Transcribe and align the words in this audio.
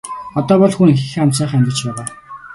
Одоо 0.39 0.55
бол 0.61 0.71
хүү 0.75 0.85
нь 0.87 0.93
эхийнхээ 0.93 1.15
хамт 1.21 1.37
сайхан 1.37 1.57
амьдарч 1.59 1.79
байгаа. 1.85 2.07